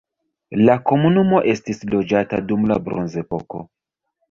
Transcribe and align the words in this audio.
La 0.61 0.77
komunumo 0.91 1.43
estis 1.53 1.85
loĝata 1.97 2.41
dum 2.49 2.67
la 2.73 2.81
bronzepoko. 2.91 3.65